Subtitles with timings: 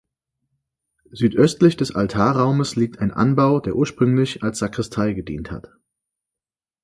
[1.11, 5.69] Südöstlich des Altarraumes liegt ein Anbau der ursprünglich als Sakristei gedient hat.